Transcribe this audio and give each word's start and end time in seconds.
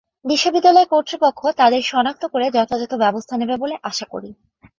বিশ্ববিদ্যালয় 0.25 0.87
কর্তৃপক্ষ 0.87 1.41
তাঁদের 1.59 1.81
শনাক্ত 1.83 2.23
করে 2.33 2.45
যথাযথ 2.51 2.91
ব্যবস্থা 3.03 3.35
নেবে 3.37 3.55
বলে 3.57 3.75
আশা 3.83 4.05
করি। 4.13 4.29